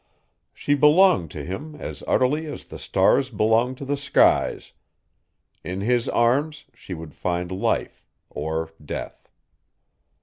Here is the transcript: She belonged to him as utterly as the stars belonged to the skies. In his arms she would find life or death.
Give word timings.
She 0.51 0.73
belonged 0.73 1.29
to 1.29 1.43
him 1.43 1.75
as 1.75 2.01
utterly 2.07 2.47
as 2.47 2.65
the 2.65 2.79
stars 2.79 3.29
belonged 3.29 3.77
to 3.77 3.85
the 3.85 3.95
skies. 3.95 4.73
In 5.63 5.81
his 5.81 6.09
arms 6.09 6.65
she 6.73 6.95
would 6.95 7.13
find 7.13 7.51
life 7.51 8.07
or 8.27 8.71
death. 8.83 9.29